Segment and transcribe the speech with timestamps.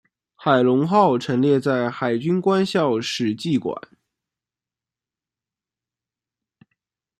[0.35, 3.79] 海龙号陈列在海军官校史绩馆。